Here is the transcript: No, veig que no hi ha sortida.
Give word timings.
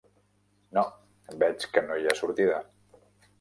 No, 0.77 0.83
veig 1.43 1.67
que 1.77 1.85
no 1.91 1.99
hi 2.05 2.09
ha 2.13 2.17
sortida. 2.21 2.59